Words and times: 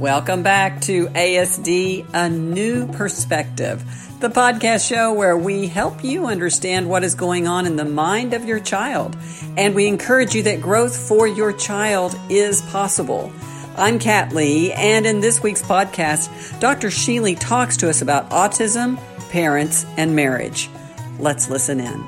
Welcome 0.00 0.42
back 0.42 0.82
to 0.82 1.06
ASD 1.06 2.06
A 2.12 2.28
New 2.28 2.86
Perspective, 2.86 3.82
the 4.20 4.28
podcast 4.28 4.86
show 4.86 5.14
where 5.14 5.38
we 5.38 5.68
help 5.68 6.04
you 6.04 6.26
understand 6.26 6.90
what 6.90 7.02
is 7.02 7.14
going 7.14 7.48
on 7.48 7.64
in 7.64 7.76
the 7.76 7.84
mind 7.86 8.34
of 8.34 8.44
your 8.44 8.60
child. 8.60 9.16
And 9.56 9.74
we 9.74 9.86
encourage 9.86 10.34
you 10.34 10.42
that 10.42 10.60
growth 10.60 10.94
for 10.94 11.26
your 11.26 11.50
child 11.54 12.14
is 12.28 12.60
possible. 12.60 13.32
I'm 13.78 13.98
Kat 13.98 14.34
Lee, 14.34 14.70
and 14.74 15.06
in 15.06 15.20
this 15.20 15.42
week's 15.42 15.62
podcast, 15.62 16.60
Dr. 16.60 16.88
Sheely 16.88 17.34
talks 17.40 17.78
to 17.78 17.88
us 17.88 18.02
about 18.02 18.28
autism, 18.28 19.00
parents, 19.30 19.86
and 19.96 20.14
marriage. 20.14 20.68
Let's 21.18 21.48
listen 21.48 21.80
in. 21.80 22.04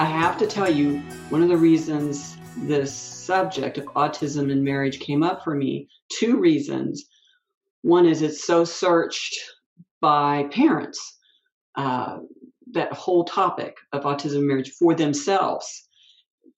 I 0.00 0.06
have 0.06 0.36
to 0.38 0.48
tell 0.48 0.68
you, 0.68 0.98
one 1.28 1.40
of 1.40 1.48
the 1.48 1.56
reasons 1.56 2.36
this 2.56 2.92
subject 2.92 3.78
of 3.78 3.84
autism 3.94 4.50
and 4.50 4.64
marriage 4.64 4.98
came 4.98 5.22
up 5.22 5.44
for 5.44 5.54
me 5.54 5.88
two 6.10 6.38
reasons. 6.38 7.04
One 7.82 8.06
is 8.06 8.22
it's 8.22 8.44
so 8.44 8.64
searched 8.64 9.38
by 10.00 10.44
parents, 10.50 11.18
uh, 11.76 12.18
that 12.72 12.92
whole 12.92 13.24
topic 13.24 13.76
of 13.92 14.04
autism 14.04 14.38
and 14.38 14.46
marriage 14.46 14.70
for 14.70 14.94
themselves. 14.94 15.88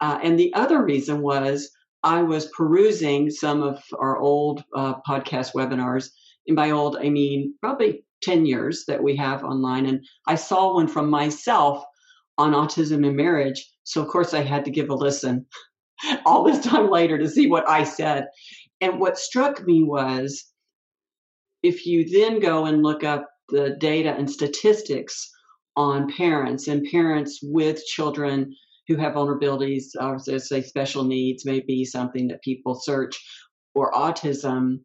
Uh, 0.01 0.19
and 0.23 0.38
the 0.38 0.52
other 0.55 0.83
reason 0.84 1.23
was 1.23 1.70
I 2.02 2.23
was 2.23 2.46
perusing 2.48 3.30
some 3.30 3.62
of 3.62 3.83
our 3.98 4.19
old 4.19 4.65
uh, 4.74 4.95
podcast 5.09 5.55
webinars. 5.55 6.09
And 6.46 6.57
by 6.57 6.71
old, 6.71 6.96
I 6.96 7.09
mean 7.09 7.55
probably 7.60 8.05
10 8.23 8.46
years 8.46 8.84
that 8.87 9.02
we 9.02 9.16
have 9.16 9.45
online. 9.45 9.87
And 9.87 10.05
I 10.27 10.34
saw 10.34 10.74
one 10.74 10.88
from 10.88 11.09
myself 11.09 11.84
on 12.38 12.52
autism 12.52 13.07
and 13.07 13.16
marriage. 13.16 13.71
So, 13.84 14.02
of 14.02 14.09
course, 14.09 14.34
I 14.34 14.43
had 14.43 14.65
to 14.65 14.71
give 14.71 14.91
a 14.91 14.95
listen 14.95 15.46
all 16.27 16.45
this 16.45 16.65
time 16.65 16.91
later 16.91 17.19
to 17.19 17.29
see 17.29 17.48
what 17.48 17.69
I 17.69 17.84
said. 17.84 18.27
And 18.82 19.00
what 19.00 19.16
struck 19.16 19.64
me 19.64 19.82
was 19.82 20.45
if 21.62 21.87
you 21.87 22.07
then 22.10 22.40
go 22.40 22.66
and 22.66 22.82
look 22.82 23.04
up 23.04 23.29
the 23.48 23.76
data 23.79 24.10
and 24.10 24.30
statistics 24.30 25.30
on 25.76 26.12
parents 26.12 26.68
and 26.68 26.87
parents 26.90 27.38
with 27.42 27.82
children 27.87 28.54
who 28.88 28.96
have 28.96 29.15
vulnerabilities 29.15 29.84
uh, 29.98 30.09
or 30.09 30.18
say 30.18 30.60
special 30.60 31.04
needs 31.04 31.46
may 31.46 31.60
be 31.60 31.84
something 31.84 32.29
that 32.29 32.42
people 32.42 32.74
search 32.74 33.18
or 33.74 33.90
autism 33.92 34.80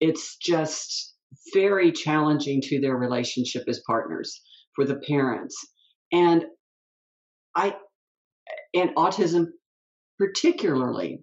it's 0.00 0.36
just 0.38 1.14
very 1.52 1.92
challenging 1.92 2.60
to 2.62 2.80
their 2.80 2.96
relationship 2.96 3.64
as 3.68 3.82
partners 3.86 4.40
for 4.74 4.84
the 4.84 4.96
parents. 4.96 5.56
And 6.12 6.44
i 7.54 7.76
and 8.74 8.90
autism 8.96 9.46
particularly 10.18 11.22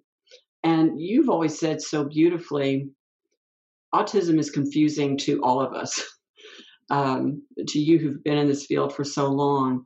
and 0.62 1.00
you've 1.00 1.28
always 1.28 1.58
said 1.58 1.80
so 1.80 2.04
beautifully 2.04 2.90
autism 3.94 4.38
is 4.38 4.50
confusing 4.50 5.16
to 5.16 5.40
all 5.42 5.60
of 5.60 5.72
us, 5.72 6.02
um, 6.90 7.42
to 7.68 7.78
you 7.78 7.98
who've 7.98 8.22
been 8.24 8.38
in 8.38 8.48
this 8.48 8.66
field 8.66 8.94
for 8.94 9.04
so 9.04 9.28
long. 9.28 9.84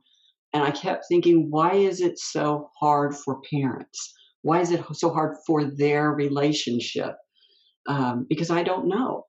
And 0.53 0.63
I 0.63 0.71
kept 0.71 1.05
thinking, 1.07 1.47
why 1.49 1.73
is 1.73 2.01
it 2.01 2.19
so 2.19 2.69
hard 2.79 3.15
for 3.15 3.41
parents? 3.49 4.13
Why 4.41 4.59
is 4.59 4.71
it 4.71 4.83
so 4.93 5.09
hard 5.09 5.37
for 5.47 5.63
their 5.63 6.11
relationship? 6.11 7.15
Um, 7.87 8.25
because 8.29 8.51
I 8.51 8.63
don't 8.63 8.87
know. 8.87 9.25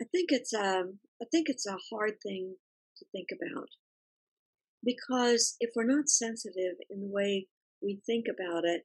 I 0.00 0.06
think 0.12 0.30
it's 0.32 0.52
a, 0.54 0.80
um, 0.80 0.98
think 1.30 1.48
it's 1.48 1.66
a 1.66 1.76
hard 1.90 2.14
thing 2.22 2.56
to 2.96 3.04
think 3.12 3.28
about 3.32 3.68
because 4.84 5.56
if 5.60 5.70
we're 5.76 5.84
not 5.84 6.08
sensitive 6.08 6.76
in 6.88 7.00
the 7.00 7.08
way 7.10 7.46
we 7.82 8.00
think 8.06 8.26
about 8.28 8.64
it, 8.64 8.82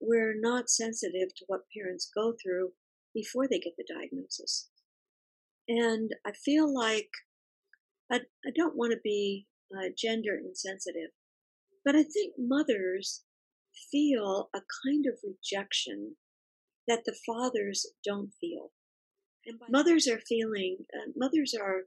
we're 0.00 0.34
not 0.38 0.70
sensitive 0.70 1.34
to 1.36 1.44
what 1.46 1.70
parents 1.76 2.10
go 2.14 2.34
through 2.42 2.72
before 3.14 3.48
they 3.48 3.58
get 3.58 3.74
the 3.76 3.86
diagnosis. 3.88 4.68
And 5.68 6.12
I 6.24 6.32
feel 6.32 6.72
like 6.72 7.08
I, 8.10 8.16
I 8.46 8.50
don't 8.54 8.76
want 8.76 8.92
to 8.92 8.98
be 9.02 9.46
uh, 9.74 9.88
gender 9.96 10.38
insensitive, 10.38 11.10
but 11.84 11.96
I 11.96 12.02
think 12.02 12.34
mothers 12.38 13.24
feel 13.90 14.48
a 14.54 14.60
kind 14.84 15.06
of 15.06 15.18
rejection 15.24 16.16
that 16.86 17.04
the 17.04 17.16
fathers 17.26 17.86
don't 18.04 18.30
feel. 18.40 18.70
And 19.44 19.58
mothers 19.68 20.06
are 20.08 20.20
feeling, 20.20 20.78
uh, 20.94 21.10
mothers 21.16 21.54
are 21.54 21.82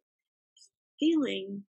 feeling 0.99 1.63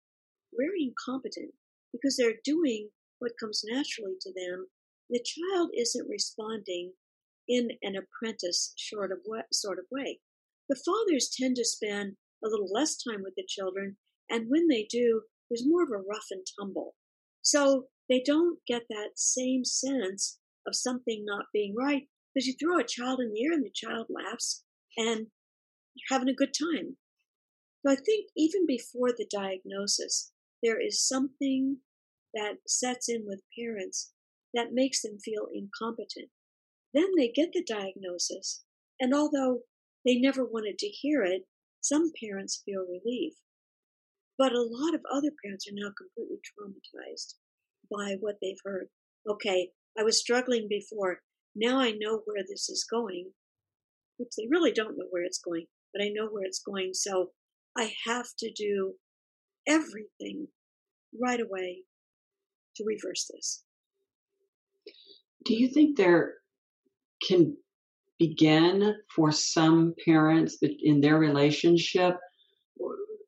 very 0.57 0.83
incompetent 0.83 1.53
because 1.93 2.17
they're 2.17 2.41
doing 2.45 2.91
what 3.21 3.39
comes 3.39 3.63
naturally 3.65 4.17
to 4.21 4.33
them, 4.35 4.67
the 5.09 5.23
child 5.23 5.71
isn't 5.77 6.09
responding 6.09 6.93
in 7.49 7.71
an 7.83 7.95
apprentice 7.97 8.75
sort 8.77 9.13
of 9.13 9.87
way. 9.91 10.21
The 10.69 10.77
fathers 10.85 11.35
tend 11.35 11.57
to 11.57 11.65
spend 11.65 12.17
a 12.45 12.49
little 12.49 12.69
less 12.73 12.97
time 12.97 13.23
with 13.23 13.35
the 13.37 13.47
children, 13.47 13.97
and 14.29 14.47
when 14.49 14.69
they 14.69 14.87
do, 14.91 15.23
there's 15.49 15.67
more 15.67 15.83
of 15.83 15.91
a 15.91 15.97
rough 15.97 16.27
and 16.31 16.47
tumble. 16.59 16.95
So 17.43 17.87
they 18.09 18.23
don't 18.25 18.59
get 18.67 18.83
that 18.89 19.11
same 19.17 19.65
sense 19.65 20.39
of 20.67 20.75
something 20.75 21.25
not 21.25 21.47
being 21.53 21.75
right 21.77 22.09
because 22.33 22.47
you 22.47 22.55
throw 22.55 22.79
a 22.79 22.85
child 22.85 23.21
in 23.21 23.33
the 23.33 23.45
air 23.45 23.53
and 23.53 23.65
the 23.65 23.73
child 23.75 24.07
laughs 24.09 24.65
and 24.97 25.27
you're 25.95 26.19
having 26.19 26.29
a 26.29 26.35
good 26.35 26.53
time. 26.55 26.97
So 27.85 27.93
I 27.93 27.97
think 27.97 28.31
even 28.37 28.67
before 28.67 29.11
the 29.11 29.27
diagnosis, 29.31 30.33
there 30.63 30.81
is 30.81 31.07
something 31.07 31.79
that 32.35 32.57
sets 32.67 33.09
in 33.09 33.25
with 33.27 33.43
parents 33.59 34.13
that 34.55 34.73
makes 34.73 35.03
them 35.03 35.19
feel 35.19 35.47
incompetent. 35.53 36.31
Then 36.93 37.11
they 37.17 37.29
get 37.29 37.53
the 37.53 37.65
diagnosis, 37.65 38.65
and 39.01 39.15
although 39.15 39.61
they 40.05 40.17
never 40.17 40.45
wanted 40.45 40.79
to 40.79 40.89
hear 40.89 41.23
it, 41.23 41.43
some 41.81 42.13
parents 42.23 42.63
feel 42.65 42.87
relief. 42.87 43.35
But 44.37 44.53
a 44.53 44.63
lot 44.63 44.95
of 44.95 45.03
other 45.13 45.31
parents 45.45 45.67
are 45.69 45.75
now 45.75 45.93
completely 45.97 46.39
traumatized 46.39 47.35
by 47.91 48.17
what 48.21 48.37
they've 48.41 48.61
heard. 48.65 48.89
Okay, 49.29 49.71
I 49.99 50.03
was 50.03 50.19
struggling 50.19 50.67
before. 50.69 51.21
Now 51.55 51.79
I 51.79 51.93
know 51.93 52.23
where 52.25 52.43
this 52.43 52.69
is 52.69 52.87
going, 52.91 53.33
which 54.17 54.31
they 54.37 54.47
really 54.49 54.73
don't 54.73 54.97
know 54.97 55.07
where 55.11 55.25
it's 55.25 55.41
going, 55.41 55.67
but 55.93 56.03
I 56.03 56.09
know 56.09 56.27
where 56.29 56.45
it's 56.45 56.63
going. 56.63 56.95
So 56.95 57.33
I 57.77 57.93
have 58.07 58.27
to 58.39 58.51
do 58.51 58.95
everything 59.67 60.49
right 61.21 61.41
away 61.41 61.83
to 62.81 62.87
reverse 62.87 63.31
this. 63.33 63.63
Do 65.45 65.55
you 65.55 65.69
think 65.69 65.97
there 65.97 66.35
can 67.27 67.57
begin 68.19 68.95
for 69.15 69.33
some 69.33 69.95
parents 70.05 70.59
that 70.61 70.75
in 70.83 71.01
their 71.01 71.19
relationship, 71.19 72.17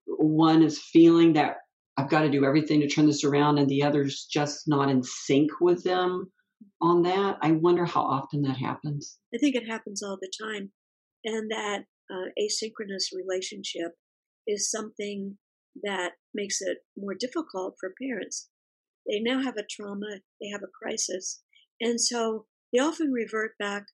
one 0.06 0.62
is 0.62 0.78
feeling 0.78 1.32
that 1.34 1.56
I've 1.96 2.10
got 2.10 2.22
to 2.22 2.30
do 2.30 2.44
everything 2.44 2.80
to 2.80 2.88
turn 2.88 3.06
this 3.06 3.24
around, 3.24 3.58
and 3.58 3.68
the 3.68 3.82
other's 3.82 4.26
just 4.30 4.66
not 4.66 4.90
in 4.90 5.02
sync 5.02 5.50
with 5.60 5.82
them 5.84 6.30
on 6.80 7.02
that? 7.02 7.38
I 7.42 7.52
wonder 7.52 7.84
how 7.84 8.02
often 8.02 8.42
that 8.42 8.56
happens. 8.56 9.18
I 9.34 9.38
think 9.38 9.56
it 9.56 9.68
happens 9.68 10.02
all 10.02 10.18
the 10.20 10.30
time, 10.42 10.72
and 11.24 11.50
that 11.50 11.84
uh, 12.10 12.28
asynchronous 12.40 13.14
relationship 13.14 13.92
is 14.46 14.70
something 14.70 15.38
that 15.82 16.12
makes 16.34 16.60
it 16.60 16.78
more 16.96 17.14
difficult 17.14 17.76
for 17.80 17.94
parents 18.00 18.48
they 19.06 19.20
now 19.20 19.42
have 19.42 19.56
a 19.56 19.66
trauma, 19.68 20.20
they 20.40 20.48
have 20.48 20.62
a 20.62 20.72
crisis. 20.82 21.42
And 21.80 22.00
so 22.00 22.46
they 22.72 22.78
often 22.78 23.10
revert 23.10 23.52
back 23.58 23.86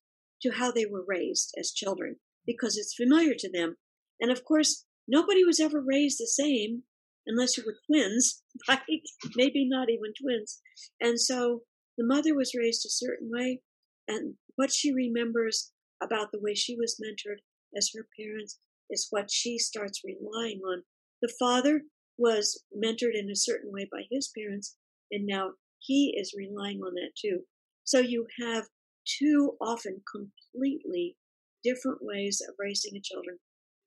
to 0.43 0.53
how 0.53 0.71
they 0.71 0.87
were 0.87 1.05
raised 1.07 1.55
as 1.59 1.73
children 1.73 2.17
because 2.47 2.77
it's 2.77 2.95
familiar 2.95 3.35
to 3.39 3.51
them. 3.51 3.77
And 4.21 4.31
of 4.31 4.45
course, 4.45 4.85
nobody 5.07 5.45
was 5.45 5.61
ever 5.61 5.81
raised 5.81 6.19
the 6.19 6.27
same 6.27 6.83
unless 7.27 7.57
you 7.57 7.65
were 7.67 7.77
twins, 7.87 8.43
right? 8.69 9.03
Maybe 9.37 9.69
not 9.69 9.91
even 9.91 10.13
twins. 10.21 10.61
And 11.01 11.21
so 11.21 11.63
the 11.97 12.07
mother 12.07 12.35
was 12.35 12.55
raised 12.57 12.87
a 12.87 12.91
certain 12.91 13.29
way, 13.31 13.61
and 14.07 14.35
what 14.57 14.73
she 14.73 14.93
remembers 14.93 15.73
about 16.03 16.31
the 16.33 16.41
way 16.41 16.55
she 16.55 16.77
was 16.77 17.01
mentored 17.03 17.39
as 17.77 17.91
her 17.95 18.07
parents 18.19 18.59
is 18.89 19.09
what 19.11 19.31
she 19.31 19.59
starts 19.59 20.03
relying 20.05 20.61
on. 20.61 20.85
The 21.21 21.33
father 21.39 21.83
was 22.17 22.65
mentored 22.75 23.15
in 23.15 23.29
a 23.31 23.37
certain 23.37 23.73
way 23.73 23.89
by 23.91 24.03
his 24.11 24.31
parents, 24.37 24.77
and 25.11 25.27
now 25.27 25.53
he 25.79 26.15
is 26.19 26.35
relying 26.37 26.81
on 26.81 26.95
that 26.95 27.13
too. 27.17 27.41
So 27.85 28.01
you 28.01 28.27
have 28.41 28.67
two 29.07 29.53
often 29.61 30.03
completely 30.11 31.17
different 31.65 31.99
ways 32.03 32.43
of 32.47 32.55
raising 32.59 32.97
a 32.97 33.01
children 33.01 33.39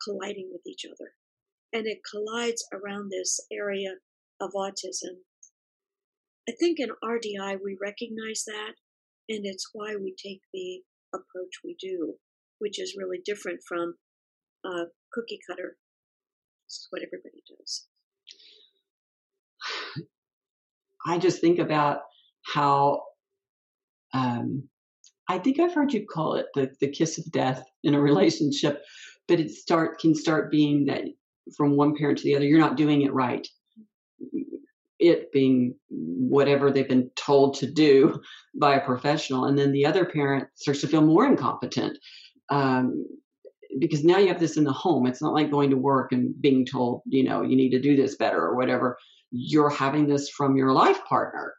colliding 0.03 0.50
with 0.51 0.62
each 0.68 0.85
other. 0.85 1.12
And 1.73 1.88
it 1.88 2.00
collides 2.09 2.65
around 2.73 3.09
this 3.09 3.39
area 3.51 3.95
of 4.41 4.51
autism. 4.56 5.23
I 6.50 6.53
think 6.59 6.79
in 6.79 6.89
RDI 7.03 7.57
we 7.63 7.77
recognize 7.79 8.44
that, 8.45 8.73
and 9.29 9.45
it's 9.45 9.69
why 9.73 9.95
we 9.95 10.15
take 10.21 10.41
the 10.53 10.81
approach 11.13 11.62
we 11.63 11.75
do, 11.79 12.15
which 12.59 12.79
is 12.79 12.95
really 12.97 13.21
different 13.23 13.59
from 13.68 13.95
a 14.65 14.85
cookie 15.13 15.39
cutter. 15.47 15.77
Is 16.68 16.88
what 16.89 17.03
everybody 17.03 17.44
does. 17.47 17.88
I 21.06 21.18
just 21.18 21.42
think 21.42 21.59
about 21.59 22.01
how 22.45 23.01
um, 24.13 24.63
I 25.30 25.39
think 25.39 25.59
I've 25.59 25.74
heard 25.74 25.94
you 25.94 26.06
call 26.06 26.36
it 26.36 26.48
the, 26.56 26.71
the 26.80 26.89
kiss 26.89 27.18
of 27.18 27.31
death 27.31 27.63
in 27.83 27.95
a 27.95 28.01
relationship, 28.01 28.81
but 29.27 29.39
it 29.39 29.51
start 29.51 30.00
can 30.00 30.13
start 30.13 30.51
being 30.51 30.86
that 30.86 31.03
from 31.56 31.75
one 31.75 31.95
parent 31.95 32.18
to 32.19 32.24
the 32.24 32.36
other, 32.36 32.45
you're 32.45 32.59
not 32.59 32.77
doing 32.77 33.01
it 33.01 33.13
right. 33.13 33.48
It 35.00 35.31
being 35.31 35.75
whatever 35.89 36.69
they've 36.69 36.88
been 36.88 37.09
told 37.15 37.56
to 37.56 37.71
do 37.71 38.21
by 38.59 38.75
a 38.75 38.86
professional, 38.86 39.45
and 39.45 39.57
then 39.57 39.71
the 39.71 39.86
other 39.86 40.06
parent 40.06 40.47
starts 40.56 40.81
to 40.81 40.88
feel 40.88 41.01
more 41.01 41.25
incompetent. 41.25 41.97
Um, 42.50 43.06
because 43.80 44.04
now 44.04 44.18
you 44.18 44.27
have 44.27 44.39
this 44.39 44.57
in 44.57 44.65
the 44.65 44.74
home. 44.74 45.07
It's 45.07 45.21
not 45.21 45.33
like 45.33 45.50
going 45.50 45.69
to 45.69 45.77
work 45.77 46.12
and 46.12 46.39
being 46.42 46.65
told, 46.65 47.01
you 47.06 47.24
know, 47.24 47.42
you 47.42 47.56
need 47.56 47.69
to 47.69 47.80
do 47.80 47.95
this 47.95 48.15
better 48.15 48.38
or 48.38 48.56
whatever. 48.56 48.97
You're 49.31 49.69
having 49.69 50.07
this 50.07 50.30
from 50.30 50.56
your 50.56 50.72
life 50.74 51.04
partner 51.06 51.54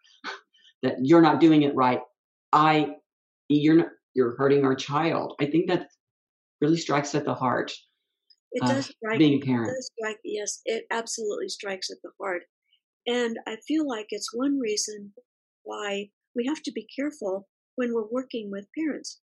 that 0.82 0.96
you're 1.02 1.22
not 1.22 1.40
doing 1.40 1.62
it 1.62 1.74
right. 1.74 2.00
I, 2.52 2.96
you're 3.48 3.76
not, 3.76 3.88
you're 4.14 4.36
hurting 4.36 4.64
our 4.64 4.74
child. 4.74 5.34
I 5.40 5.46
think 5.46 5.68
that 5.68 5.88
really 6.60 6.76
strikes 6.76 7.14
at 7.14 7.24
the 7.24 7.34
heart. 7.34 7.72
It 8.52 8.62
does 8.66 8.86
strike. 8.86 9.18
Being 9.18 9.42
a 9.42 9.46
parent. 9.46 9.72
strike, 9.98 10.18
yes, 10.24 10.60
it 10.66 10.84
absolutely 10.90 11.48
strikes 11.48 11.90
at 11.90 11.96
the 12.02 12.10
heart. 12.20 12.42
And 13.06 13.38
I 13.46 13.56
feel 13.66 13.88
like 13.88 14.06
it's 14.10 14.34
one 14.34 14.58
reason 14.58 15.12
why 15.62 16.10
we 16.36 16.46
have 16.46 16.62
to 16.62 16.72
be 16.72 16.86
careful 16.94 17.48
when 17.76 17.94
we're 17.94 18.10
working 18.10 18.50
with 18.50 18.66
parents 18.78 19.20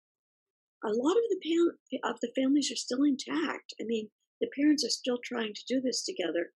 a 0.84 0.88
lot 0.88 1.16
of 1.16 1.22
the 1.30 1.72
of 2.04 2.18
the 2.20 2.32
families 2.34 2.70
are 2.72 2.76
still 2.76 3.04
intact. 3.04 3.72
I 3.80 3.84
mean, 3.84 4.08
the 4.40 4.48
parents 4.56 4.84
are 4.84 4.90
still 4.90 5.18
trying 5.22 5.54
to 5.54 5.62
do 5.68 5.80
this 5.80 6.04
together, 6.04 6.52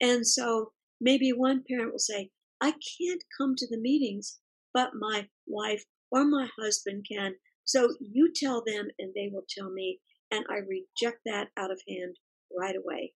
and 0.00 0.26
so 0.26 0.72
maybe 1.00 1.32
one 1.32 1.64
parent 1.68 1.92
will 1.92 1.98
say, 1.98 2.30
"I 2.60 2.72
can't 2.72 3.24
come 3.38 3.54
to 3.56 3.66
the 3.66 3.78
meetings, 3.78 4.40
but 4.72 4.94
my 4.94 5.28
wife 5.46 5.84
or 6.10 6.24
my 6.24 6.48
husband 6.58 7.06
can." 7.10 7.36
So 7.64 7.96
you 8.00 8.32
tell 8.34 8.62
them, 8.64 8.90
and 8.98 9.14
they 9.14 9.28
will 9.32 9.46
tell 9.48 9.70
me, 9.70 10.00
and 10.30 10.44
I 10.48 10.56
reject 10.56 11.22
that 11.24 11.50
out 11.56 11.70
of 11.70 11.80
hand 11.88 12.18
right 12.56 12.76
away, 12.76 13.14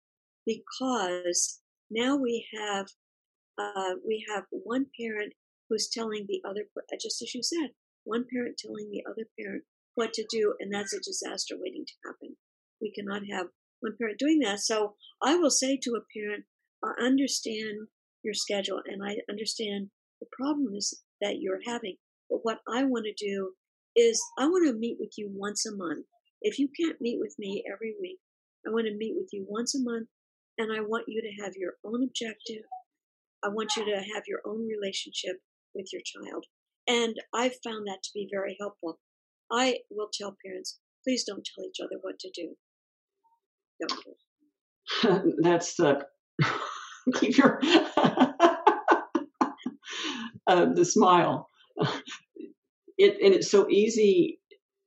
because 0.46 1.60
now 1.90 2.16
we 2.16 2.46
have 2.54 2.88
uh, 3.58 3.94
we 4.06 4.24
have 4.28 4.44
one 4.50 4.86
parent 4.98 5.34
who's 5.68 5.88
telling 5.88 6.26
the 6.26 6.42
other, 6.48 6.68
just 7.00 7.22
as 7.22 7.34
you 7.34 7.42
said, 7.42 7.70
one 8.04 8.26
parent 8.32 8.58
telling 8.58 8.90
the 8.90 9.02
other 9.08 9.26
parent 9.38 9.64
what 9.94 10.12
to 10.14 10.24
do, 10.30 10.54
and 10.60 10.72
that's 10.72 10.92
a 10.92 11.00
disaster 11.00 11.54
waiting 11.58 11.84
to 11.86 12.08
happen. 12.08 12.36
We 12.80 12.92
cannot 12.92 13.22
have 13.30 13.46
one 13.80 13.96
parent 13.98 14.18
doing 14.18 14.40
that. 14.40 14.60
So 14.60 14.96
I 15.22 15.36
will 15.36 15.50
say 15.50 15.76
to 15.76 15.96
a 15.96 16.18
parent, 16.18 16.44
I 16.84 17.04
understand 17.04 17.88
your 18.22 18.34
schedule 18.34 18.80
and 18.86 19.02
I 19.02 19.16
understand 19.30 19.88
the 20.20 20.26
problems 20.32 20.94
that 21.20 21.40
you're 21.40 21.60
having. 21.66 21.96
But 22.30 22.40
what 22.42 22.58
I 22.68 22.84
want 22.84 23.06
to 23.06 23.24
do 23.24 23.52
is 23.96 24.22
I 24.38 24.46
want 24.46 24.66
to 24.66 24.78
meet 24.78 24.96
with 24.98 25.12
you 25.16 25.30
once 25.32 25.66
a 25.66 25.74
month. 25.74 26.06
If 26.40 26.58
you 26.58 26.68
can't 26.80 27.00
meet 27.00 27.18
with 27.20 27.34
me 27.38 27.62
every 27.70 27.94
week, 28.00 28.18
I 28.66 28.70
want 28.70 28.86
to 28.86 28.96
meet 28.96 29.14
with 29.16 29.28
you 29.32 29.44
once 29.48 29.74
a 29.74 29.82
month 29.82 30.08
and 30.58 30.72
I 30.72 30.80
want 30.80 31.04
you 31.08 31.22
to 31.22 31.42
have 31.42 31.54
your 31.56 31.74
own 31.84 32.02
objective. 32.02 32.64
I 33.44 33.48
want 33.48 33.72
you 33.76 33.84
to 33.84 33.96
have 34.14 34.24
your 34.26 34.40
own 34.46 34.66
relationship 34.66 35.36
with 35.74 35.86
your 35.92 36.02
child. 36.04 36.46
And 36.86 37.14
I've 37.34 37.56
found 37.64 37.86
that 37.86 38.02
to 38.02 38.10
be 38.14 38.28
very 38.30 38.56
helpful. 38.60 38.98
I 39.50 39.78
will 39.90 40.08
tell 40.12 40.36
parents, 40.44 40.78
please 41.04 41.24
don't 41.24 41.46
tell 41.54 41.64
each 41.64 41.80
other 41.82 41.98
what 42.00 42.18
to 42.20 42.30
do. 42.34 42.54
Don't 43.80 44.04
do 44.04 45.32
That's 45.42 45.74
the 45.74 46.06
keep 47.14 47.36
your 47.36 47.60
uh, 50.46 50.66
the 50.74 50.84
smile. 50.84 51.48
It 52.98 53.16
and 53.22 53.34
it's 53.34 53.50
so 53.50 53.68
easy. 53.68 54.38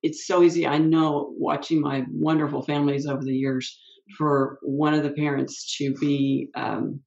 It's 0.04 0.28
so 0.28 0.44
easy. 0.44 0.68
I 0.68 0.78
know 0.78 1.34
watching 1.38 1.82
my 1.82 2.04
wonderful 2.12 2.62
families 2.62 3.08
over 3.08 3.24
the 3.24 3.36
years 3.36 3.80
for 4.18 4.60
one 4.62 4.94
of 4.94 5.04
the 5.04 5.12
parents 5.12 5.76
to 5.78 5.94
be 5.96 6.50
um, 6.56 7.02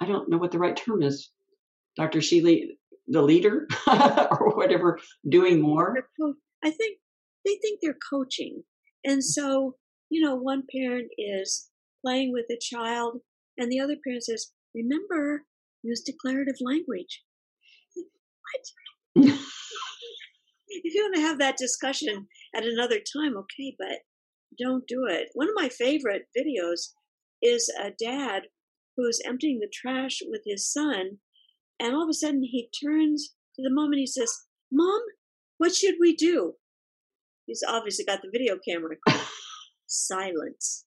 I 0.00 0.06
don't 0.06 0.28
know 0.28 0.38
what 0.38 0.50
the 0.50 0.58
right 0.58 0.76
term 0.76 1.02
is, 1.02 1.30
Dr. 1.96 2.18
Sheely, 2.18 2.64
the 3.06 3.22
leader 3.22 3.68
or 3.86 4.56
whatever, 4.56 4.98
doing 5.28 5.60
more. 5.60 6.08
I 6.64 6.70
think 6.70 6.98
they 7.44 7.56
think 7.56 7.80
they're 7.80 7.96
coaching. 8.10 8.64
And 9.04 9.24
so, 9.24 9.76
you 10.10 10.20
know, 10.20 10.34
one 10.34 10.64
parent 10.74 11.10
is 11.16 11.70
playing 12.04 12.32
with 12.32 12.46
a 12.50 12.58
child 12.60 13.20
and 13.58 13.70
the 13.70 13.80
other 13.80 13.96
parent 14.04 14.24
says, 14.24 14.52
remember, 14.74 15.44
use 15.82 16.02
declarative 16.02 16.56
language. 16.60 17.22
What? 17.94 19.30
if 20.68 20.94
you 20.94 21.02
want 21.02 21.14
to 21.16 21.20
have 21.20 21.38
that 21.38 21.56
discussion 21.56 22.28
at 22.54 22.64
another 22.64 22.98
time, 22.98 23.36
okay, 23.36 23.76
but 23.78 23.98
don't 24.58 24.86
do 24.86 25.06
it. 25.08 25.28
One 25.34 25.48
of 25.48 25.54
my 25.56 25.68
favorite 25.68 26.28
videos 26.36 26.92
is 27.42 27.70
a 27.80 27.90
dad 27.90 28.44
who's 28.96 29.20
emptying 29.24 29.60
the 29.60 29.70
trash 29.72 30.20
with 30.26 30.42
his 30.44 30.70
son, 30.70 31.18
and 31.80 31.94
all 31.94 32.04
of 32.04 32.08
a 32.10 32.14
sudden 32.14 32.42
he 32.42 32.68
turns 32.84 33.34
to 33.56 33.62
the 33.62 33.70
mom 33.72 33.92
and 33.92 33.98
he 33.98 34.06
says, 34.06 34.32
Mom, 34.70 35.00
what 35.58 35.74
should 35.74 35.96
we 36.00 36.14
do? 36.14 36.54
He's 37.46 37.62
obviously 37.66 38.04
got 38.04 38.20
the 38.22 38.30
video 38.32 38.56
camera. 38.66 38.96
Silence. 39.86 40.84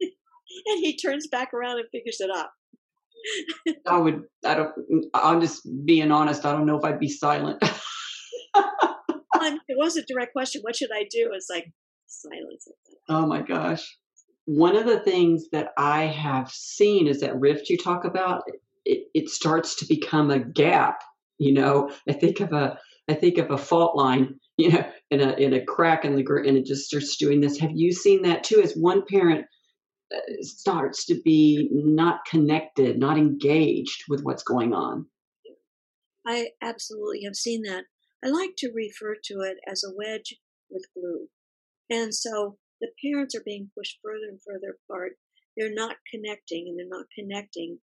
And 0.00 0.78
he 0.80 0.96
turns 0.96 1.26
back 1.26 1.52
around 1.52 1.78
and 1.78 1.88
figures 1.90 2.20
it 2.20 2.30
out. 2.34 2.48
I 3.86 3.98
would, 3.98 4.22
I 4.44 4.54
don't, 4.54 4.72
I'm 5.14 5.40
just 5.40 5.66
being 5.84 6.10
honest. 6.10 6.44
I 6.44 6.52
don't 6.52 6.66
know 6.66 6.78
if 6.78 6.84
I'd 6.84 7.00
be 7.00 7.08
silent. 7.08 7.58
it 8.54 9.76
was 9.76 9.96
a 9.96 10.04
direct 10.04 10.32
question. 10.32 10.62
What 10.62 10.76
should 10.76 10.90
I 10.94 11.06
do? 11.10 11.30
It's 11.32 11.48
like 11.48 11.72
silence. 12.06 12.68
Oh 13.08 13.26
my 13.26 13.40
gosh. 13.40 13.96
One 14.46 14.76
of 14.76 14.84
the 14.84 15.00
things 15.00 15.46
that 15.52 15.70
I 15.78 16.04
have 16.04 16.50
seen 16.50 17.08
is 17.08 17.20
that 17.20 17.40
rift 17.40 17.70
you 17.70 17.78
talk 17.78 18.04
about, 18.04 18.42
it, 18.84 19.06
it 19.14 19.30
starts 19.30 19.76
to 19.76 19.86
become 19.86 20.30
a 20.30 20.38
gap 20.38 21.00
you 21.38 21.52
know, 21.52 21.90
I 22.08 22.12
think 22.12 22.40
of 22.40 22.52
a 22.52 22.78
I 23.08 23.14
think 23.14 23.38
of 23.38 23.50
a 23.50 23.58
fault 23.58 23.96
line, 23.96 24.38
you 24.56 24.70
know, 24.70 24.84
in 25.10 25.20
a 25.20 25.32
in 25.32 25.52
a 25.52 25.64
crack 25.64 26.04
in 26.04 26.14
the 26.16 26.24
and 26.46 26.56
it 26.56 26.64
just 26.64 26.86
starts 26.86 27.16
doing 27.16 27.40
this. 27.40 27.58
Have 27.58 27.72
you 27.74 27.92
seen 27.92 28.22
that 28.22 28.44
too? 28.44 28.60
As 28.62 28.74
one 28.74 29.04
parent 29.08 29.46
starts 30.40 31.04
to 31.06 31.20
be 31.24 31.68
not 31.72 32.24
connected, 32.26 32.98
not 32.98 33.18
engaged 33.18 34.04
with 34.08 34.22
what's 34.22 34.42
going 34.42 34.72
on. 34.72 35.06
I 36.26 36.50
absolutely 36.62 37.22
have 37.24 37.36
seen 37.36 37.62
that. 37.62 37.84
I 38.24 38.28
like 38.28 38.54
to 38.58 38.72
refer 38.74 39.16
to 39.24 39.40
it 39.40 39.58
as 39.70 39.84
a 39.84 39.94
wedge 39.94 40.34
with 40.70 40.86
glue. 40.94 41.28
And 41.90 42.14
so 42.14 42.56
the 42.80 42.88
parents 43.04 43.34
are 43.34 43.42
being 43.44 43.70
pushed 43.76 43.98
further 44.02 44.28
and 44.30 44.40
further 44.46 44.76
apart. 44.88 45.12
They're 45.56 45.74
not 45.74 45.96
connecting 46.10 46.66
and 46.68 46.78
they're 46.78 46.98
not 46.98 47.06
connecting 47.16 47.78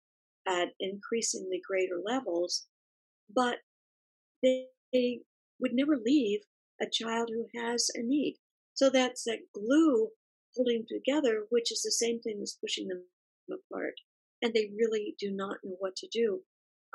at 0.46 0.68
increasingly 0.80 1.60
greater 1.66 2.00
levels 2.04 2.66
but 3.34 3.58
they, 4.42 4.66
they 4.92 5.20
would 5.60 5.72
never 5.74 5.96
leave 5.96 6.40
a 6.80 6.86
child 6.90 7.30
who 7.32 7.46
has 7.60 7.88
a 7.94 8.02
need. 8.02 8.36
So 8.74 8.90
that's 8.90 9.24
that 9.24 9.38
glue 9.52 10.08
holding 10.58 10.84
together, 10.88 11.46
which 11.50 11.70
is 11.70 11.82
the 11.82 11.92
same 11.92 12.20
thing 12.20 12.40
as 12.42 12.58
pushing 12.60 12.88
them 12.88 13.04
apart. 13.48 13.94
And 14.42 14.52
they 14.52 14.70
really 14.76 15.14
do 15.18 15.30
not 15.30 15.58
know 15.64 15.76
what 15.78 15.96
to 15.96 16.08
do. 16.12 16.40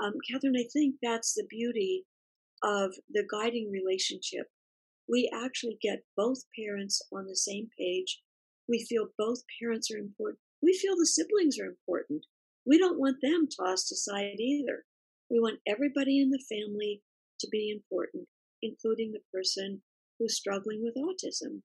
Um, 0.04 0.14
Catherine, 0.30 0.56
I 0.58 0.66
think 0.72 0.96
that's 1.02 1.34
the 1.34 1.48
beauty 1.50 2.06
of 2.62 2.92
the 3.10 3.26
guiding 3.30 3.72
relationship. 3.72 4.48
We 5.10 5.30
actually 5.34 5.78
get 5.82 6.06
both 6.16 6.40
parents 6.58 7.02
on 7.12 7.26
the 7.26 7.36
same 7.36 7.70
page. 7.78 8.22
We 8.68 8.86
feel 8.90 9.08
both 9.18 9.44
parents 9.62 9.90
are 9.92 9.98
important. 9.98 10.40
We 10.62 10.74
feel 10.74 10.96
the 10.96 11.06
siblings 11.06 11.58
are 11.60 11.66
important. 11.66 12.26
We 12.66 12.78
don't 12.78 13.00
want 13.00 13.18
them 13.22 13.48
tossed 13.48 13.92
aside 13.92 14.40
either. 14.40 14.86
We 15.30 15.40
want 15.40 15.60
everybody 15.68 16.22
in 16.22 16.30
the 16.30 16.44
family 16.50 17.02
to 17.40 17.48
be 17.52 17.70
important, 17.70 18.28
including 18.62 19.12
the 19.12 19.24
person 19.34 19.82
who's 20.18 20.38
struggling 20.38 20.82
with 20.82 20.96
autism. 20.96 21.62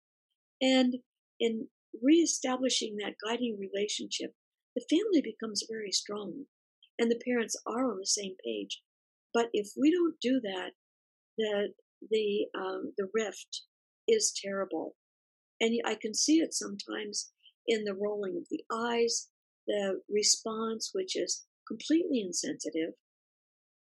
And 0.61 0.97
in 1.38 1.69
reestablishing 2.02 2.97
that 2.97 3.14
guiding 3.25 3.59
relationship, 3.59 4.35
the 4.75 4.85
family 4.88 5.23
becomes 5.23 5.66
very 5.68 5.92
strong 5.92 6.45
and 6.99 7.11
the 7.11 7.21
parents 7.25 7.57
are 7.66 7.90
on 7.90 7.99
the 7.99 8.07
same 8.07 8.35
page. 8.45 8.83
But 9.33 9.49
if 9.52 9.68
we 9.76 9.90
don't 9.90 10.21
do 10.21 10.40
that, 10.40 10.73
the 11.37 11.73
the 12.11 12.47
um, 12.59 12.92
the 12.97 13.09
rift 13.14 13.62
is 14.07 14.33
terrible, 14.42 14.97
and 15.61 15.78
I 15.85 15.97
can 16.00 16.14
see 16.14 16.38
it 16.38 16.54
sometimes 16.54 17.30
in 17.66 17.85
the 17.85 17.95
rolling 17.95 18.37
of 18.37 18.47
the 18.50 18.64
eyes, 18.73 19.28
the 19.66 20.00
response, 20.09 20.90
which 20.92 21.16
is 21.16 21.45
completely 21.66 22.21
insensitive, 22.21 22.95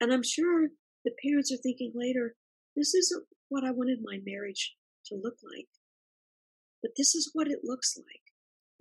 and 0.00 0.12
I'm 0.12 0.22
sure 0.22 0.68
the 1.04 1.12
parents 1.24 1.52
are 1.52 1.62
thinking 1.62 1.92
later, 1.94 2.36
this 2.76 2.94
isn't 2.94 3.24
what 3.48 3.64
I 3.64 3.70
wanted 3.70 4.00
my 4.02 4.18
marriage 4.24 4.76
to 5.06 5.14
look 5.14 5.36
like. 5.42 5.68
But 6.82 6.92
this 6.96 7.14
is 7.14 7.30
what 7.32 7.48
it 7.48 7.60
looks 7.64 7.96
like. 7.96 8.22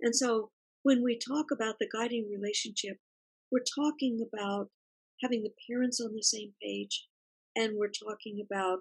And 0.00 0.14
so 0.14 0.50
when 0.82 1.02
we 1.02 1.18
talk 1.18 1.46
about 1.52 1.76
the 1.78 1.88
guiding 1.92 2.28
relationship, 2.30 2.98
we're 3.50 3.64
talking 3.74 4.24
about 4.32 4.70
having 5.22 5.42
the 5.42 5.52
parents 5.68 6.00
on 6.00 6.14
the 6.14 6.22
same 6.22 6.52
page 6.62 7.06
and 7.56 7.76
we're 7.76 7.88
talking 7.88 8.40
about 8.44 8.80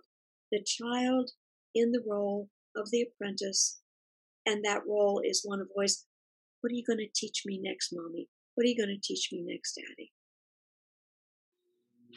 the 0.52 0.64
child 0.64 1.32
in 1.74 1.92
the 1.92 2.04
role 2.08 2.50
of 2.76 2.90
the 2.92 3.02
apprentice, 3.02 3.80
and 4.46 4.64
that 4.64 4.82
role 4.88 5.22
is 5.24 5.42
one 5.44 5.60
of 5.60 5.68
voice. 5.76 6.06
What 6.62 6.72
are 6.72 6.76
you 6.76 6.84
going 6.86 7.00
to 7.00 7.10
teach 7.16 7.44
me 7.46 7.60
next, 7.62 7.92
mommy? 7.92 8.30
What 8.56 8.66
are 8.66 8.70
you 8.70 8.78
going 8.78 8.96
to 8.96 9.08
teach 9.08 9.30
me 9.32 9.44
next, 9.46 9.76
daddy? 9.76 10.12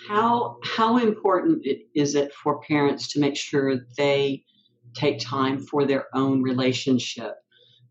How 0.09 0.59
how 0.65 0.97
important 0.99 1.67
is 1.95 2.15
it 2.15 2.33
for 2.33 2.61
parents 2.63 3.09
to 3.13 3.21
make 3.21 3.37
sure 3.37 3.81
they 3.99 4.45
take 4.95 5.21
time 5.21 5.59
for 5.61 5.85
their 5.87 6.07
own 6.15 6.43
relationship? 6.43 7.35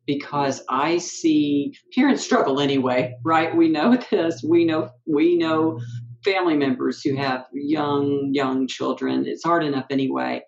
Because 0.05 0.63
I 0.69 0.97
see 0.97 1.75
parents 1.93 2.23
struggle 2.23 2.59
anyway, 2.59 3.15
right? 3.23 3.55
We 3.55 3.69
know 3.69 3.97
this. 4.11 4.43
We 4.43 4.65
know 4.65 4.89
we 5.05 5.37
know 5.37 5.79
family 6.23 6.57
members 6.57 7.01
who 7.01 7.15
have 7.15 7.45
young 7.53 8.29
young 8.33 8.67
children. 8.67 9.25
It's 9.27 9.43
hard 9.43 9.63
enough 9.63 9.85
anyway. 9.89 10.43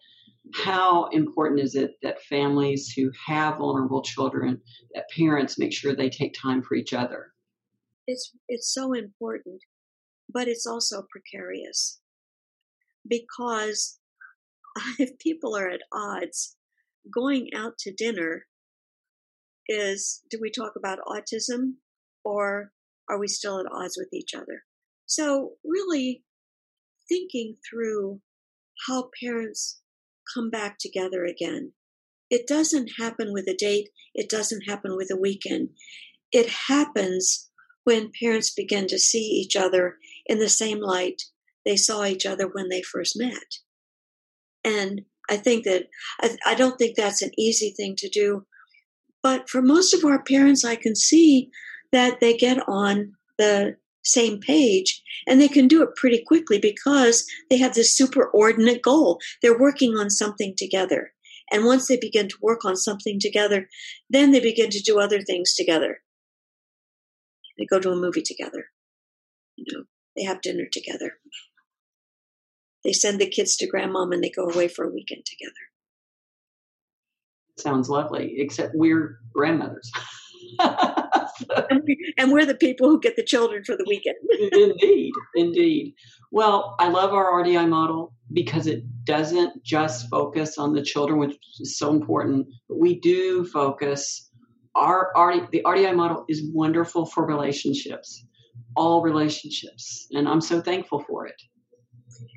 How 0.56 1.08
important 1.10 1.62
is 1.62 1.76
it 1.76 1.92
that 2.02 2.22
families 2.24 2.92
who 2.92 3.12
have 3.26 3.58
vulnerable 3.58 4.02
children, 4.02 4.60
that 4.96 5.06
parents 5.16 5.58
make 5.58 5.72
sure 5.72 5.96
they 5.96 6.10
take 6.10 6.34
time 6.34 6.62
for 6.62 6.76
each 6.76 6.94
other? 6.94 7.34
It's 8.08 8.34
it's 8.50 8.74
so 8.74 8.94
important 8.94 9.62
but 10.32 10.48
it's 10.48 10.66
also 10.66 11.06
precarious 11.10 12.00
because 13.08 14.00
if 15.00 15.18
people 15.20 15.56
are 15.56 15.70
at 15.70 15.82
odds, 15.94 16.56
going 17.14 17.50
out 17.56 17.78
to 17.80 17.94
dinner 17.94 18.46
is 19.68 20.22
do 20.30 20.38
we 20.42 20.52
talk 20.52 20.74
about 20.78 21.00
autism 21.08 21.76
or 22.24 22.72
are 23.10 23.20
we 23.20 23.28
still 23.28 23.60
at 23.60 23.72
odds 23.72 23.96
with 23.98 24.10
each 24.14 24.34
other? 24.36 24.64
So, 25.06 25.54
really 25.64 26.24
thinking 27.10 27.58
through 27.70 28.22
how 28.88 29.10
parents 29.22 29.82
come 30.34 30.50
back 30.50 30.78
together 30.80 31.26
again. 31.26 31.74
It 32.30 32.48
doesn't 32.48 32.92
happen 32.98 33.34
with 33.34 33.48
a 33.48 33.56
date, 33.58 33.90
it 34.14 34.30
doesn't 34.30 34.70
happen 34.70 34.96
with 34.96 35.10
a 35.12 35.20
weekend. 35.20 35.70
It 36.32 36.50
happens 36.68 37.50
when 37.84 38.12
parents 38.22 38.54
begin 38.54 38.88
to 38.88 39.00
see 39.00 39.20
each 39.20 39.56
other 39.56 39.98
in 40.26 40.40
the 40.40 40.50
same 40.50 40.80
light 40.80 41.24
they 41.66 41.76
saw 41.76 42.06
each 42.06 42.26
other 42.26 42.48
when 42.48 42.70
they 42.70 42.82
first 42.82 43.18
met. 43.18 43.60
And 44.64 45.02
I 45.30 45.38
think 45.38 45.66
that, 45.66 45.88
I, 46.22 46.38
I, 46.46 46.56
don't 46.56 46.78
think 46.78 46.96
that's 46.96 47.22
an 47.22 47.32
easy 47.38 47.74
thing 47.76 47.96
to 47.98 48.10
do. 48.10 48.46
But 49.24 49.50
for 49.50 49.62
most 49.62 49.94
of 49.94 50.04
our 50.04 50.24
parents, 50.24 50.66
I 50.66 50.76
can 50.76 50.96
see 50.96 51.50
that 51.92 52.20
they 52.20 52.36
get 52.36 52.58
on 52.68 53.14
the 53.38 53.78
same 54.04 54.40
page 54.40 55.02
and 55.28 55.40
they 55.40 55.48
can 55.48 55.68
do 55.68 55.84
it 55.84 55.96
pretty 55.96 56.24
quickly 56.26 56.60
because 56.60 57.26
they 57.50 57.58
have 57.58 57.74
this 57.74 58.00
superordinate 58.00 58.82
goal. 58.82 59.20
They're 59.42 59.58
working 59.58 59.96
on 59.98 60.10
something 60.10 60.54
together. 60.58 61.12
And 61.52 61.66
once 61.66 61.88
they 61.88 61.98
begin 61.98 62.30
to 62.30 62.38
work 62.42 62.64
on 62.66 62.76
something 62.76 63.20
together, 63.20 63.68
then 64.10 64.32
they 64.32 64.40
begin 64.40 64.70
to 64.70 64.82
do 64.82 65.00
other 65.00 65.22
things 65.22 65.54
together. 65.54 66.00
They 67.58 67.66
go 67.66 67.80
to 67.80 67.92
a 67.92 67.96
movie 67.96 68.22
together. 68.22 68.66
You 69.58 69.66
know, 69.78 69.84
they 70.16 70.24
have 70.24 70.42
dinner 70.42 70.66
together. 70.72 71.18
They 72.84 72.94
send 72.94 73.20
the 73.20 73.30
kids 73.30 73.56
to 73.58 73.70
grandmom 73.70 74.14
and 74.14 74.24
they 74.24 74.30
go 74.30 74.46
away 74.48 74.68
for 74.68 74.86
a 74.86 74.92
weekend 74.92 75.26
together. 75.26 75.54
Sounds 77.58 77.90
lovely, 77.90 78.36
except 78.38 78.74
we're 78.76 79.20
grandmothers. 79.34 79.92
and, 80.60 81.82
we, 81.86 82.14
and 82.18 82.32
we're 82.32 82.46
the 82.46 82.56
people 82.56 82.90
who 82.90 83.00
get 83.00 83.16
the 83.16 83.24
children 83.24 83.64
for 83.64 83.76
the 83.76 83.86
weekend. 83.88 84.16
indeed, 84.52 85.12
indeed. 85.36 85.94
Well, 86.32 86.76
I 86.80 86.90
love 86.90 87.14
our 87.14 87.44
RDI 87.44 87.68
model 87.70 88.14
because 88.34 88.68
it 88.68 88.84
doesn't 89.04 89.64
just 89.64 90.10
focus 90.10 90.58
on 90.58 90.74
the 90.74 90.82
children, 90.82 91.20
which 91.20 91.38
is 91.60 91.78
so 91.78 91.92
important, 91.92 92.48
but 92.68 92.80
we 92.80 93.00
do 93.00 93.46
focus 93.46 94.32
our 94.76 95.12
RD, 95.18 95.52
the 95.52 95.62
RDI 95.66 95.96
model 95.96 96.26
is 96.30 96.44
wonderful 96.54 97.06
for 97.06 97.26
relationships, 97.26 98.26
all 98.76 99.02
relationships, 99.02 100.08
and 100.12 100.28
I'm 100.28 100.42
so 100.42 100.62
thankful 100.62 101.04
for 101.08 101.28
it. 101.28 101.42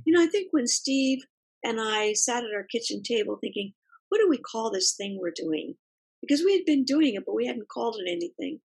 You 0.05 0.15
know, 0.15 0.23
I 0.23 0.27
think 0.27 0.49
when 0.51 0.67
Steve 0.67 1.21
and 1.63 1.81
I 1.81 2.13
sat 2.13 2.45
at 2.45 2.55
our 2.55 2.65
kitchen 2.65 3.03
table 3.03 3.39
thinking, 3.41 3.73
what 4.09 4.19
do 4.19 4.29
we 4.29 4.39
call 4.39 4.71
this 4.71 4.95
thing 4.97 5.19
we're 5.21 5.33
doing? 5.35 5.75
Because 6.21 6.43
we 6.45 6.53
had 6.53 6.65
been 6.65 6.85
doing 6.85 7.15
it, 7.15 7.25
but 7.27 7.35
we 7.35 7.47
hadn't 7.47 7.69
called 7.69 7.97
it 7.99 8.11
anything. 8.11 8.61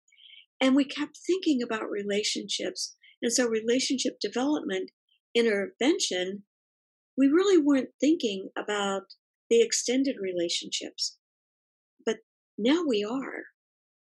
And 0.62 0.76
we 0.76 0.86
kept 0.86 1.18
thinking 1.26 1.62
about 1.62 1.90
relationships. 1.90 2.96
And 3.22 3.32
so, 3.32 3.48
relationship 3.48 4.18
development 4.20 4.92
intervention, 5.36 6.44
we 7.18 7.28
really 7.28 7.62
weren't 7.62 7.90
thinking 8.00 8.50
about 8.58 9.04
the 9.50 9.62
extended 9.62 10.16
relationships. 10.22 11.18
But 12.06 12.18
now 12.58 12.84
we 12.88 13.04
are. 13.04 13.44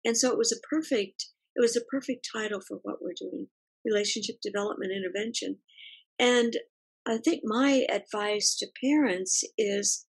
And 0.04 0.16
so 0.16 0.30
it 0.30 0.38
was 0.38 0.52
a 0.52 0.66
perfect, 0.68 1.26
it 1.54 1.60
was 1.60 1.76
a 1.76 1.84
perfect 1.90 2.26
title 2.34 2.60
for 2.66 2.78
what 2.82 3.02
we're 3.02 3.14
doing, 3.18 3.48
relationship 3.84 4.36
development 4.42 4.92
intervention. 4.92 5.58
And 6.18 6.54
I 7.06 7.18
think 7.18 7.42
my 7.44 7.86
advice 7.90 8.54
to 8.56 8.68
parents 8.82 9.42
is 9.56 10.06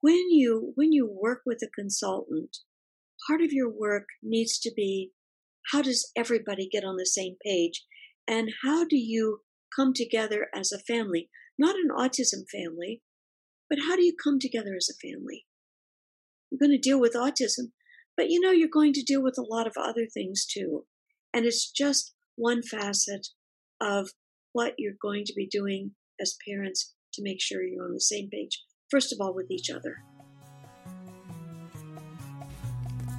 when 0.00 0.30
you 0.30 0.72
when 0.74 0.92
you 0.92 1.08
work 1.08 1.42
with 1.46 1.62
a 1.62 1.70
consultant, 1.74 2.58
part 3.26 3.40
of 3.40 3.52
your 3.52 3.70
work 3.70 4.06
needs 4.22 4.58
to 4.60 4.72
be 4.74 5.12
how 5.72 5.80
does 5.80 6.10
everybody 6.16 6.68
get 6.70 6.84
on 6.84 6.96
the 6.96 7.06
same 7.06 7.36
page 7.44 7.84
and 8.28 8.50
how 8.62 8.84
do 8.84 8.96
you 8.96 9.40
come 9.74 9.92
together 9.94 10.48
as 10.54 10.72
a 10.72 10.78
family, 10.78 11.30
not 11.58 11.76
an 11.76 11.88
autism 11.96 12.48
family, 12.50 13.02
but 13.70 13.78
how 13.86 13.96
do 13.96 14.02
you 14.02 14.14
come 14.22 14.38
together 14.38 14.74
as 14.76 14.88
a 14.90 15.06
family? 15.06 15.46
You're 16.50 16.58
going 16.58 16.78
to 16.78 16.88
deal 16.88 17.00
with 17.00 17.14
autism, 17.14 17.72
but 18.16 18.28
you 18.28 18.40
know, 18.40 18.50
you're 18.50 18.68
going 18.68 18.92
to 18.94 19.02
deal 19.02 19.22
with 19.22 19.38
a 19.38 19.54
lot 19.54 19.66
of 19.66 19.74
other 19.78 20.06
things 20.06 20.44
too. 20.44 20.84
And 21.32 21.46
it's 21.46 21.70
just 21.70 22.14
one 22.36 22.62
facet 22.62 23.28
of 23.80 24.10
what 24.52 24.74
you're 24.78 24.94
going 25.00 25.24
to 25.26 25.34
be 25.34 25.46
doing 25.46 25.92
as 26.20 26.36
parents 26.48 26.94
to 27.14 27.22
make 27.22 27.40
sure 27.40 27.62
you're 27.62 27.84
on 27.84 27.92
the 27.92 28.00
same 28.00 28.28
page, 28.30 28.62
first 28.90 29.12
of 29.12 29.18
all, 29.20 29.34
with 29.34 29.50
each 29.50 29.70
other. 29.70 29.96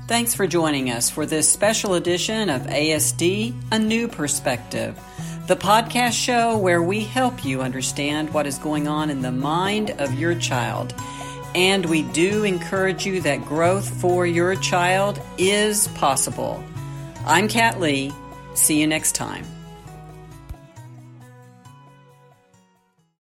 Thanks 0.07 0.35
for 0.35 0.45
joining 0.45 0.91
us 0.91 1.09
for 1.09 1.25
this 1.25 1.49
special 1.49 1.95
edition 1.95 2.49
of 2.49 2.61
ASD 2.63 3.55
A 3.71 3.79
New 3.79 4.07
Perspective, 4.07 4.99
the 5.47 5.55
podcast 5.55 6.13
show 6.13 6.57
where 6.57 6.83
we 6.83 7.03
help 7.03 7.43
you 7.43 7.61
understand 7.61 8.31
what 8.33 8.45
is 8.45 8.59
going 8.59 8.87
on 8.87 9.09
in 9.09 9.21
the 9.21 9.31
mind 9.31 9.91
of 9.99 10.13
your 10.13 10.35
child 10.35 10.93
and 11.55 11.85
we 11.85 12.01
do 12.01 12.43
encourage 12.43 13.05
you 13.05 13.21
that 13.21 13.45
growth 13.45 13.89
for 14.01 14.27
your 14.27 14.55
child 14.57 15.19
is 15.37 15.87
possible. 15.89 16.61
I'm 17.25 17.47
Kat 17.47 17.79
Lee. 17.79 18.11
See 18.55 18.81
you 18.81 18.87
next 18.87 19.15
time. 19.15 19.54